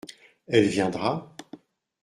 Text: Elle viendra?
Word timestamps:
Elle 0.47 0.65
viendra? 0.65 1.31